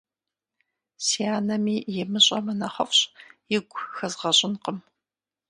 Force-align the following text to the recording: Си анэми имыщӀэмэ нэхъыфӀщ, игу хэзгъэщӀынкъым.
Си 1.05 1.21
анэми 1.37 1.75
имыщӀэмэ 1.99 2.53
нэхъыфӀщ, 2.59 2.99
игу 3.55 3.77
хэзгъэщӀынкъым. 3.95 4.77